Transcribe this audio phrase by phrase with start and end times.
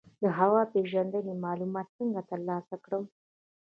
[0.21, 3.03] د هوا پیژندنې معلومات څنګه ترلاسه کړم؟